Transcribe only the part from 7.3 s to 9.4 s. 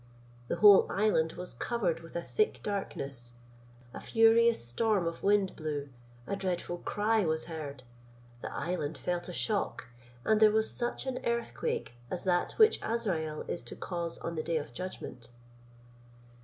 heard, the island felt a